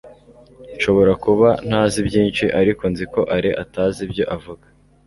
[0.75, 4.65] nshobora kuba ntazi byinshi, ariko nzi ko alain atazi ibyo avuga